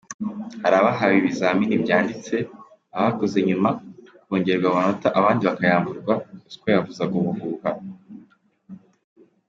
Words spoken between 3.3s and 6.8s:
nyuma, kongererwa amanota abandi bakayamburwa, ruswa